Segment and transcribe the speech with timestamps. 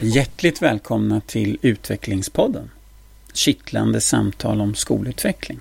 [0.00, 2.70] Hjärtligt välkomna till Utvecklingspodden.
[3.32, 5.60] Kittlande samtal om skolutveckling.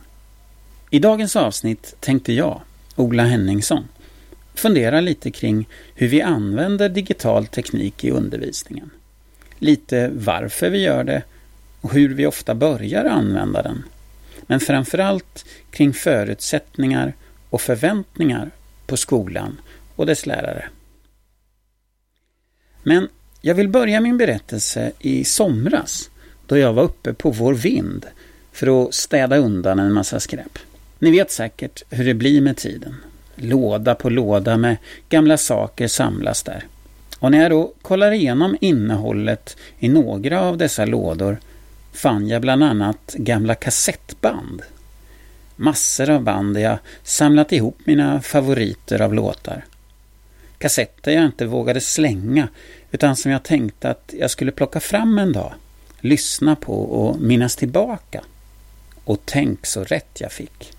[0.90, 2.62] I dagens avsnitt tänkte jag,
[2.96, 3.88] Ola Henningsson,
[4.56, 8.90] fundera lite kring hur vi använder digital teknik i undervisningen.
[9.60, 11.24] Lite varför vi gör det
[11.82, 13.84] och hur vi ofta börjar använda den.
[14.52, 17.14] Men framförallt kring förutsättningar
[17.50, 18.52] och förväntningar
[18.86, 19.62] på skolan
[19.96, 20.70] och dess lärare.
[22.84, 23.08] Men
[23.42, 26.10] jag vill börja min berättelse i somras
[26.46, 28.06] då jag var uppe på vår vind
[28.52, 30.60] för att städa undan en massa skräp.
[31.00, 32.96] Ni vet säkert hur det blir med tiden.
[33.36, 34.78] Låda på låda med
[35.10, 36.64] gamla saker samlas där.
[37.20, 41.38] Och när jag då kollar igenom innehållet i några av dessa lådor
[41.94, 44.62] fann jag bland annat gamla kassettband.
[45.56, 49.66] Massor av band där jag samlat ihop mina favoriter av låtar.
[50.58, 52.48] Kassetter jag inte vågade slänga
[52.92, 55.54] utan som jag tänkte att jag skulle plocka fram en dag,
[56.00, 58.24] lyssna på och minnas tillbaka.
[59.04, 60.74] Och tänk så rätt jag fick.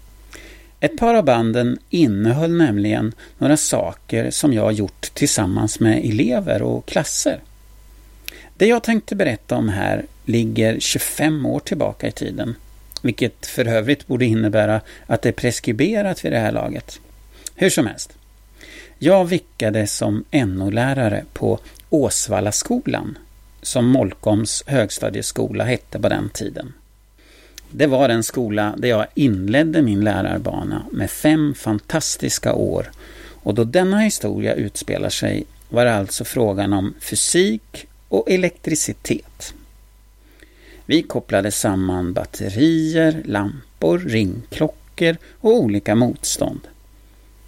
[0.81, 6.87] Ett par av banden innehöll nämligen några saker som jag gjort tillsammans med elever och
[6.87, 7.41] klasser.
[8.57, 12.55] Det jag tänkte berätta om här ligger 25 år tillbaka i tiden,
[13.03, 17.01] vilket för övrigt borde innebära att det är preskriberat vid det här laget.
[17.55, 18.13] Hur som helst.
[18.99, 21.59] Jag vickade som NO-lärare på
[21.91, 23.19] Åsvallaskolan,
[23.63, 26.73] som Molkoms högstadieskola hette på den tiden.
[27.71, 32.91] Det var den skola där jag inledde min lärarbana med fem fantastiska år
[33.43, 39.55] och då denna historia utspelar sig var det alltså frågan om fysik och elektricitet.
[40.87, 46.61] Vi kopplade samman batterier, lampor, ringklockor och olika motstånd.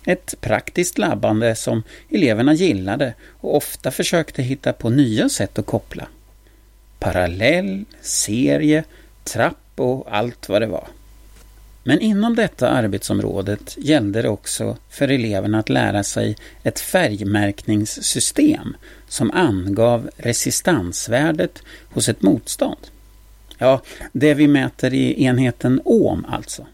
[0.07, 6.09] Ett praktiskt labbande som eleverna gillade och ofta försökte hitta på nya sätt att koppla.
[6.99, 8.85] Parallell, serie,
[9.25, 10.89] trapp och allt vad det var.
[11.83, 18.77] Men inom detta arbetsområdet gällde det också för eleverna att lära sig ett färgmärkningssystem
[19.09, 22.79] som angav resistansvärdet hos ett motstånd.
[23.59, 23.83] Ja,
[24.13, 26.67] det vi mäter i enheten ohm alltså.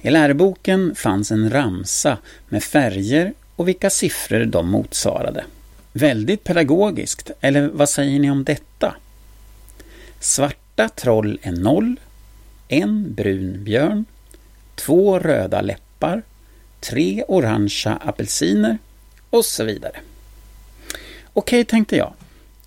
[0.00, 2.18] I läroboken fanns en ramsa
[2.48, 5.44] med färger och vilka siffror de motsvarade.
[5.92, 8.96] Väldigt pedagogiskt, eller vad säger ni om detta?
[10.20, 12.00] Svarta troll är noll,
[12.68, 14.04] en brun björn,
[14.74, 16.22] två röda läppar,
[16.80, 18.78] tre orangea apelsiner
[19.30, 19.96] och så vidare.
[21.32, 22.12] Okej, tänkte jag.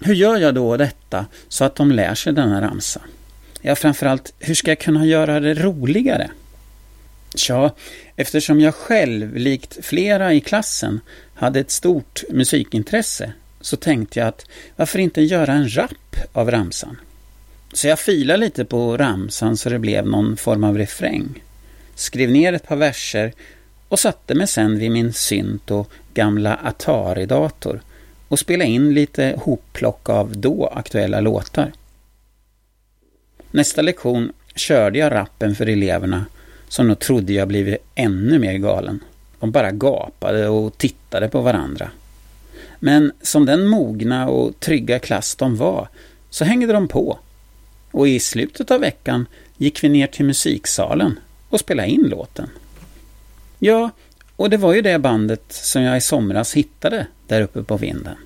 [0.02, 3.02] Hur gör jag då detta så att de lär sig denna ramsa?
[3.62, 6.30] Ja, framförallt, hur ska jag kunna göra det roligare?
[7.36, 7.74] Tja,
[8.16, 11.00] eftersom jag själv, likt flera i klassen,
[11.34, 14.46] hade ett stort musikintresse så tänkte jag att
[14.76, 16.98] varför inte göra en rap av ramsan?
[17.74, 21.44] Så jag filade lite på ramsan så det blev någon form av refräng.
[21.96, 23.34] Skrev ner ett par verser
[23.88, 27.82] och satte mig sen vid min synt och gamla Atari-dator
[28.30, 31.72] och spela in lite hopplock av då aktuella låtar.
[33.52, 36.26] Nästa lektion körde jag rappen för eleverna
[36.68, 39.04] som nog trodde jag blivit ännu mer galen.
[39.40, 41.92] De bara gapade och tittade på varandra.
[42.80, 45.88] Men som den mogna och trygga klass de var
[46.30, 47.20] så hängde de på.
[47.92, 49.26] Och i slutet av veckan
[49.58, 51.20] gick vi ner till musiksalen
[51.50, 52.50] och spelade in låten.
[53.60, 53.90] Ja,
[54.36, 58.18] och det var ju det bandet som jag i somras hittade där uppe på vinden.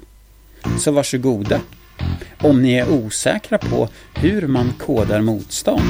[0.79, 1.61] Så varsågoda.
[2.41, 5.81] Om ni är osäkra på hur man kodar motstånd,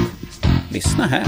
[0.72, 1.26] lyssna här.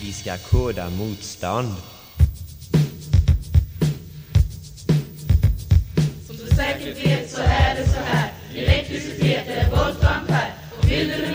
[0.00, 1.93] Vi ska koda motstånd.
[11.04, 11.33] Och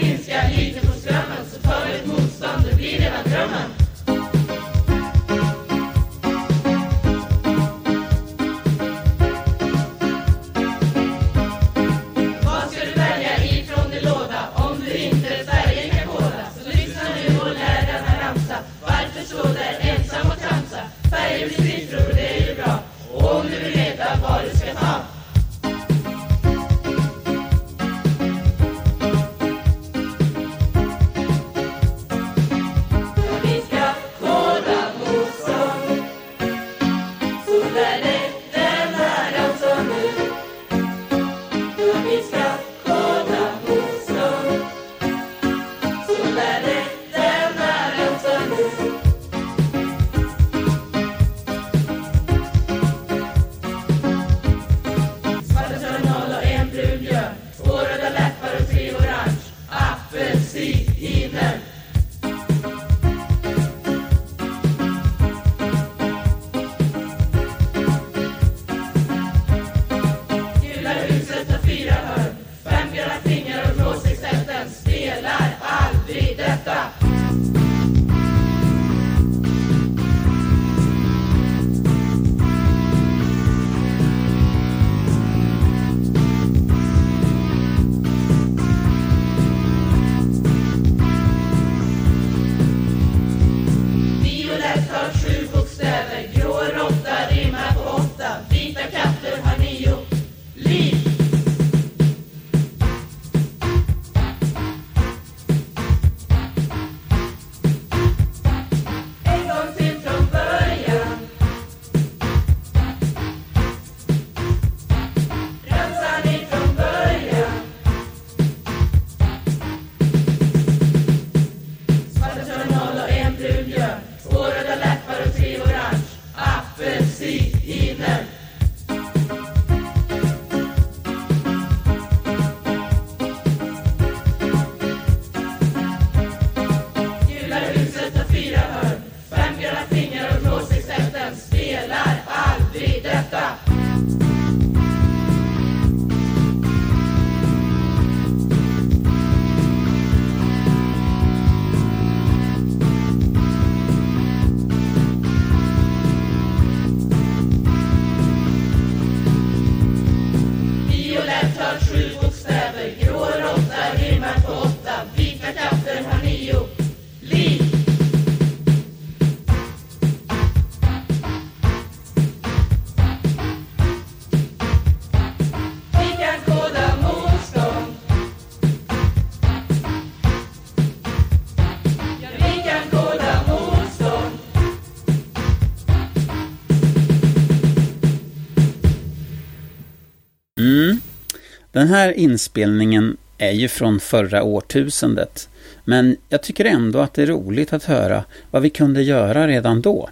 [191.79, 195.49] Den här inspelningen är ju från förra årtusendet.
[195.83, 199.81] Men jag tycker ändå att det är roligt att höra vad vi kunde göra redan
[199.81, 200.09] då.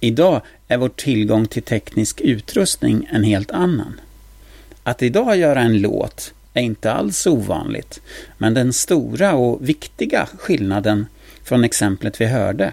[0.00, 4.00] Idag är vår tillgång till teknisk utrustning en helt annan.
[4.82, 8.00] Att idag göra en låt är inte alls ovanligt,
[8.38, 11.06] men den stora och viktiga skillnaden
[11.44, 12.72] från exemplet vi hörde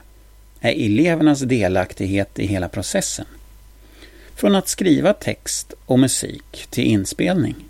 [0.60, 3.26] är elevernas delaktighet i hela processen.
[4.36, 7.69] Från att skriva text och musik till inspelning.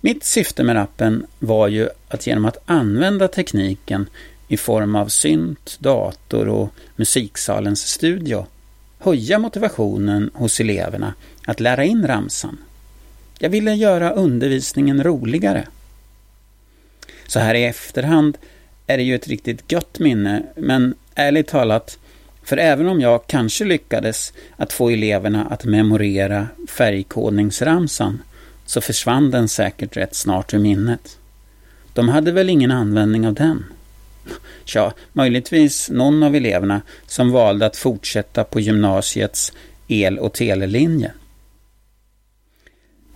[0.00, 4.06] Mitt syfte med rappen var ju att genom att använda tekniken
[4.48, 8.46] i form av synt, dator och musiksalens studio
[8.98, 11.14] höja motivationen hos eleverna
[11.46, 12.58] att lära in ramsan.
[13.38, 15.68] Jag ville göra undervisningen roligare.
[17.26, 18.38] Så här i efterhand
[18.86, 21.98] är det ju ett riktigt gött minne, men ärligt talat,
[22.42, 28.22] för även om jag kanske lyckades att få eleverna att memorera färgkodningsramsan
[28.68, 31.18] så försvann den säkert rätt snart ur minnet.
[31.92, 33.64] De hade väl ingen användning av den?
[34.64, 39.52] Tja, möjligtvis någon av eleverna som valde att fortsätta på gymnasiets
[39.86, 41.12] el och telelinje.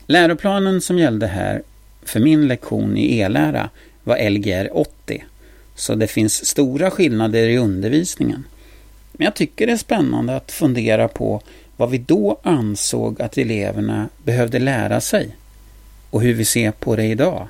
[0.06, 1.62] Läroplanen som gällde här
[2.02, 3.71] för min lektion i e-lära
[4.04, 5.25] var Lgr 80,
[5.75, 8.44] så det finns stora skillnader i undervisningen.
[9.12, 11.42] Men jag tycker det är spännande att fundera på
[11.76, 15.37] vad vi då ansåg att eleverna behövde lära sig
[16.12, 17.49] och hur vi ser på det idag.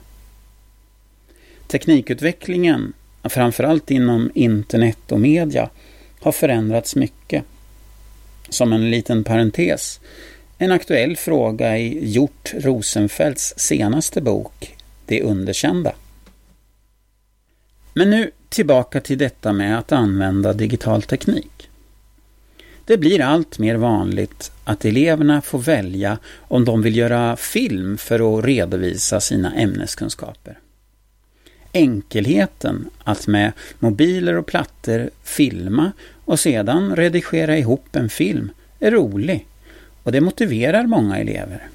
[1.66, 2.92] Teknikutvecklingen,
[3.23, 5.71] framförallt inom internet och media,
[6.21, 7.45] har förändrats mycket.
[8.49, 10.00] Som en liten parentes,
[10.59, 14.76] en aktuell fråga i Hjort Rosenfeldts senaste bok
[15.07, 15.92] Det underkända.
[17.95, 21.69] Men nu tillbaka till detta med att använda digital teknik.
[22.85, 28.39] Det blir allt mer vanligt att eleverna får välja om de vill göra film för
[28.39, 30.59] att redovisa sina ämneskunskaper.
[31.73, 35.93] Enkelheten att med mobiler och plattor filma
[36.25, 39.47] och sedan redigera ihop en film är rolig
[40.03, 41.69] och det motiverar många elever.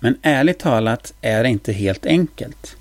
[0.00, 2.76] Men ärligt talat är det inte helt enkelt.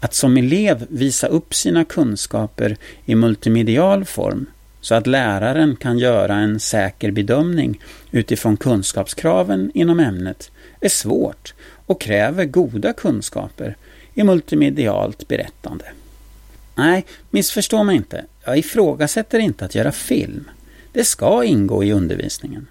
[0.00, 4.46] Att som elev visa upp sina kunskaper i multimedial form
[4.86, 10.50] så att läraren kan göra en säker bedömning utifrån kunskapskraven inom ämnet
[10.80, 11.54] är svårt
[11.86, 13.76] och kräver goda kunskaper
[14.14, 15.84] i multimedialt berättande.
[16.74, 18.24] Nej, missförstå mig inte.
[18.44, 20.50] Jag ifrågasätter inte att göra film.
[20.92, 22.66] Det ska ingå i undervisningen.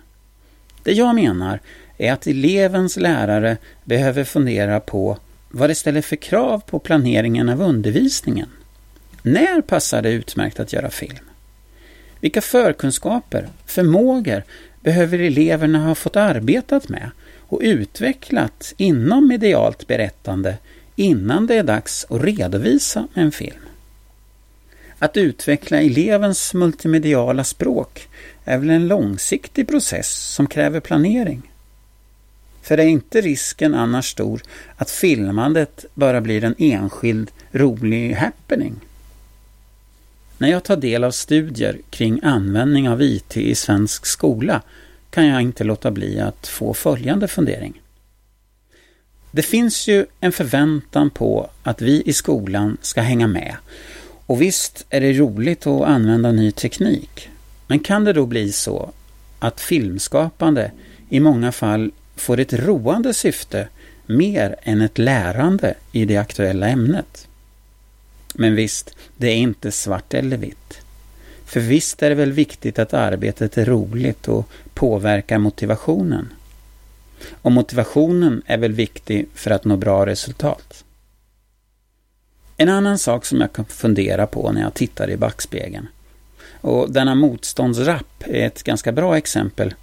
[0.84, 1.60] Det jag menar
[1.98, 5.18] är att elevens lärare behöver fundera på
[5.50, 8.50] vad det ställer för krav på planeringen av undervisningen.
[9.22, 11.26] När passar det utmärkt att göra film?
[12.26, 14.44] Vilka förkunskaper, förmågor
[14.82, 17.12] behöver eleverna ha fått arbetat med
[17.48, 20.58] och utvecklat inom medialt berättande
[20.96, 23.66] innan det är dags att redovisa en film?
[25.00, 28.08] Att utveckla elevens multimediala språk
[28.46, 31.52] är väl en långsiktig process som kräver planering.
[32.62, 34.42] För är inte risken annars stor
[34.76, 38.76] att filmandet bara blir en enskild rolig happening?
[40.38, 44.62] När jag tar del av studier kring användning av IT i svensk skola
[45.10, 47.82] kan jag inte låta bli att få följande fundering.
[49.32, 53.56] Det finns ju en förväntan på att vi i skolan ska hänga med.
[54.26, 57.30] Och visst är det roligt att använda ny teknik.
[57.68, 58.92] Men kan det då bli så
[59.40, 60.72] att filmskapande
[61.10, 63.68] i många fall får ett roande syfte
[64.06, 67.28] mer än ett lärande i det aktuella ämnet?
[68.38, 70.82] Men visst, det är inte svart eller vitt.
[71.46, 76.34] För visst är det väl viktigt att arbetet är roligt och påverkar motivationen.
[77.42, 80.84] Och motivationen är väl viktig för att nå bra resultat.
[82.58, 85.88] En annan sak som jag kan fundera på när jag tittar i backspegeln,
[86.62, 89.74] och denna motståndsrapp är ett ganska bra exempel,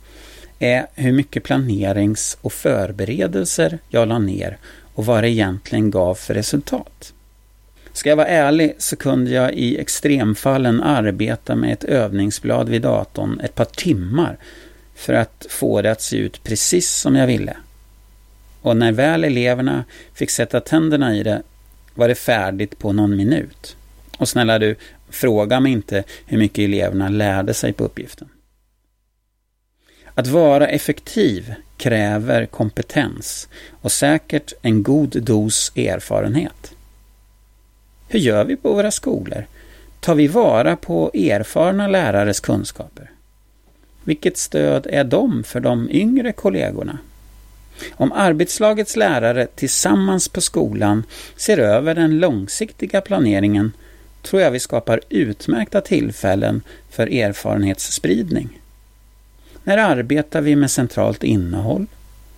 [0.59, 4.59] är hur mycket planerings och förberedelser jag la ner
[4.95, 7.13] och vad det egentligen gav för resultat.
[7.93, 13.41] Ska jag vara ärlig så kunde jag i extremfallen arbeta med ett övningsblad vid datorn
[13.41, 14.39] ett par timmar
[14.95, 17.57] för att få det att se ut precis som jag ville.
[18.63, 19.85] Och när väl eleverna
[20.15, 21.43] fick sätta tänderna i det
[21.95, 23.77] var det färdigt på någon minut.
[24.19, 24.77] Och snälla du,
[25.11, 28.29] fråga mig inte hur mycket eleverna lärde sig på uppgiften.
[30.15, 36.75] Att vara effektiv kräver kompetens och säkert en god dos erfarenhet.
[38.13, 39.45] Hur gör vi på våra skolor?
[40.01, 43.11] Tar vi vara på erfarna lärares kunskaper?
[44.05, 46.99] Vilket stöd är de för de yngre kollegorna?
[47.93, 51.05] Om arbetslagets lärare tillsammans på skolan
[51.37, 53.73] ser över den långsiktiga planeringen
[54.23, 58.61] tror jag vi skapar utmärkta tillfällen för erfarenhetsspridning.
[59.65, 61.87] När arbetar vi med centralt innehåll?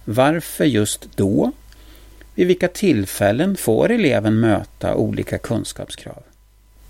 [0.04, 1.52] Varför just då?
[2.34, 6.22] Vid vilka tillfällen får eleven möta olika kunskapskrav?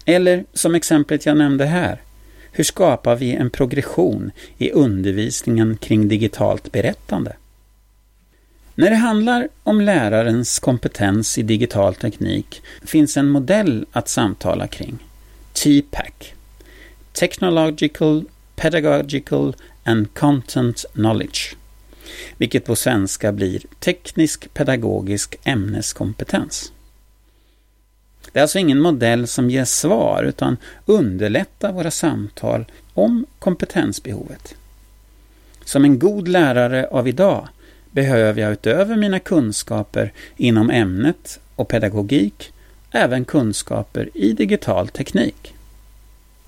[0.04, 2.02] Eller som exemplet jag nämnde här,
[2.52, 7.36] hur skapar vi en progression i undervisningen kring digitalt berättande?
[8.74, 14.98] När det handlar om lärarens kompetens i digital teknik finns en modell att samtala kring.
[15.52, 16.32] TPAC.
[17.12, 18.24] Technological,
[18.56, 21.56] Pedagogical and Content Knowledge.
[22.36, 26.72] Vilket på svenska blir teknisk pedagogisk ämneskompetens.
[28.32, 30.56] Det är alltså ingen modell som ger svar utan
[30.86, 34.54] underlättar våra samtal om kompetensbehovet.
[35.64, 37.48] Som en god lärare av idag
[37.90, 42.52] behöver jag utöver mina kunskaper inom ämnet och pedagogik
[42.90, 45.54] även kunskaper i digital teknik.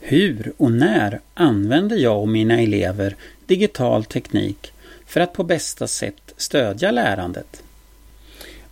[0.00, 4.72] Hur och när använder jag och mina elever digital teknik
[5.06, 7.62] för att på bästa sätt stödja lärandet?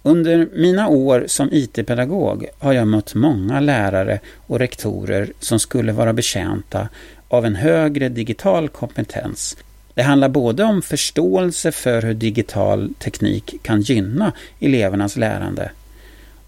[0.03, 6.13] Under mina år som IT-pedagog har jag mött många lärare och rektorer som skulle vara
[6.13, 6.89] betjänta
[7.29, 9.57] av en högre digital kompetens.
[9.95, 15.71] Det handlar både om förståelse för hur digital teknik kan gynna elevernas lärande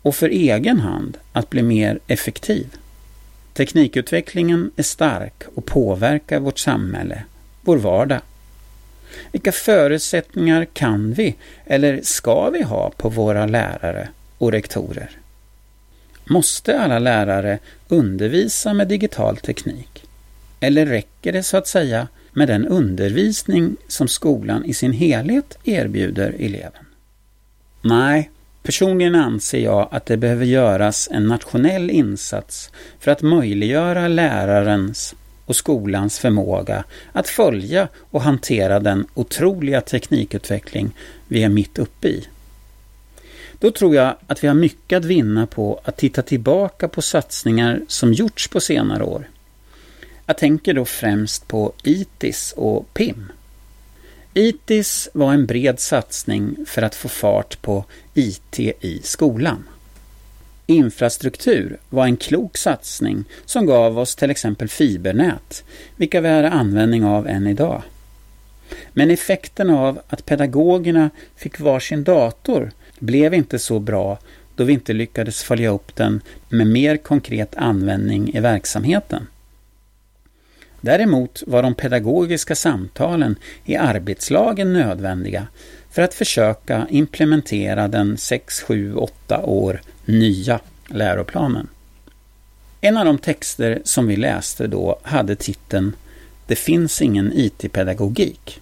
[0.02, 2.66] och för egen hand att bli mer effektiv.
[3.54, 7.22] Teknikutvecklingen är stark och påverkar vårt samhälle,
[7.60, 8.20] vår vardag.
[9.32, 15.10] Vilka förutsättningar kan vi eller ska vi ha på våra lärare och rektorer?
[16.24, 20.04] Måste alla lärare undervisa med digital teknik?
[20.60, 26.34] Eller räcker det så att säga med den undervisning som skolan i sin helhet erbjuder
[26.38, 26.86] eleven?
[27.82, 28.30] Nej,
[28.62, 35.14] personligen anser jag att det behöver göras en nationell insats för att möjliggöra lärarens
[35.46, 40.90] och skolans förmåga att följa och hantera den otroliga teknikutveckling
[41.28, 42.28] vi är mitt uppe i.
[43.58, 47.80] Då tror jag att vi har mycket att vinna på att titta tillbaka på satsningar
[47.88, 49.28] som gjorts på senare år.
[50.26, 53.32] Jag tänker då främst på ITIS och PIM.
[54.34, 57.84] ITIS var en bred satsning för att få fart på
[58.14, 59.64] IT i skolan.
[60.66, 65.64] Infrastruktur var en klok satsning som gav oss till exempel fibernät,
[65.96, 67.82] vilka vi har användning av än idag.
[68.92, 74.18] Men effekten av att pedagogerna fick varsin dator blev inte så bra
[74.56, 79.26] då vi inte lyckades följa upp den med mer konkret användning i verksamheten.
[80.80, 85.46] Däremot var de pedagogiska samtalen i arbetslagen nödvändiga
[85.90, 91.68] för att försöka implementera den 6, 7, 8 år nya läroplanen.
[92.80, 95.92] En av de texter som vi läste då hade titeln
[96.46, 98.60] Det finns ingen IT-pedagogik.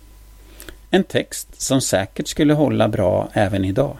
[0.90, 3.96] En text som säkert skulle hålla bra även idag.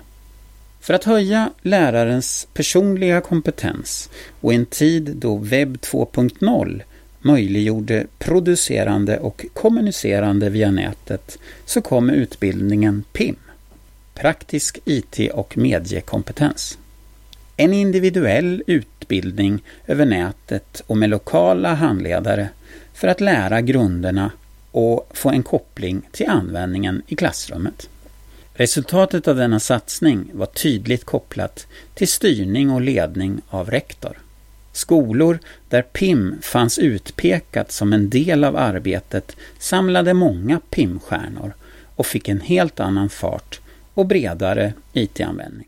[0.80, 4.10] För att höja lärarens personliga kompetens
[4.40, 6.82] och i en tid då webb 2.0
[7.20, 13.36] möjliggjorde producerande och kommunicerande via nätet så kom utbildningen PIM,
[14.14, 16.78] Praktisk IT och mediekompetens.
[17.56, 22.48] En individuell utbildning över nätet och med lokala handledare
[22.94, 24.30] för att lära grunderna
[24.70, 27.88] och få en koppling till användningen i klassrummet.
[28.54, 34.18] Resultatet av denna satsning var tydligt kopplat till styrning och ledning av rektor.
[34.72, 41.52] Skolor där PIM fanns utpekat som en del av arbetet samlade många PIM-stjärnor
[41.96, 43.60] och fick en helt annan fart
[43.94, 45.66] och bredare IT-användning.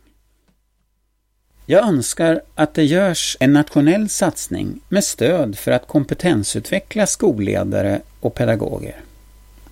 [1.68, 8.34] Jag önskar att det görs en nationell satsning med stöd för att kompetensutveckla skolledare och
[8.34, 9.00] pedagoger.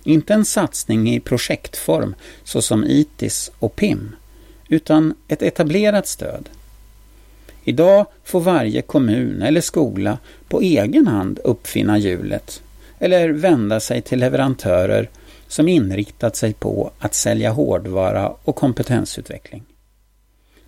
[0.03, 4.15] Inte en satsning i projektform såsom ITIS och PIM,
[4.67, 6.49] utan ett etablerat stöd.
[7.63, 12.61] Idag får varje kommun eller skola på egen hand uppfinna hjulet
[12.99, 15.09] eller vända sig till leverantörer
[15.47, 19.63] som inriktat sig på att sälja hårdvara och kompetensutveckling.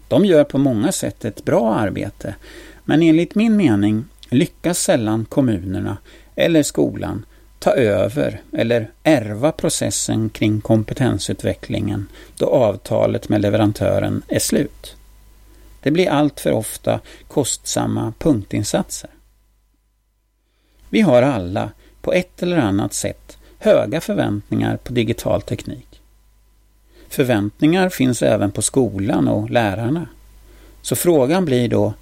[0.07, 2.35] De gör på många sätt ett bra arbete,
[2.85, 5.97] men enligt min mening lyckas sällan kommunerna
[6.35, 7.25] eller skolan
[7.59, 14.95] ta över eller ärva processen kring kompetensutvecklingen då avtalet med leverantören är slut.
[15.81, 19.09] Det blir allt för ofta kostsamma punktinsatser.
[20.89, 25.86] Vi har alla, på ett eller annat sätt, höga förväntningar på digital teknik.
[27.09, 30.07] Förväntningar finns även på skolan och lärarna.
[30.81, 31.93] Så frågan blir då,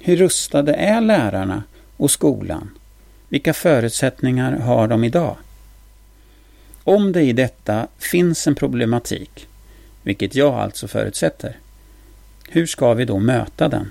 [0.00, 1.62] hur rustade är lärarna
[1.96, 2.70] och skolan?
[3.28, 5.36] Vilka förutsättningar har de idag?
[6.84, 9.48] Om det i detta finns en problematik,
[10.02, 11.56] vilket jag alltså förutsätter,
[12.48, 13.90] hur ska vi då möta den?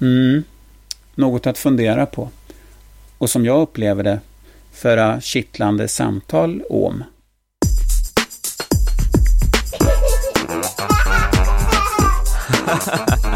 [0.00, 0.44] Mm,
[1.14, 2.30] något att fundera på.
[3.18, 4.20] Och som jag upplever det,
[4.72, 7.04] föra kittlande samtal om.
[12.66, 13.33] ha ha ha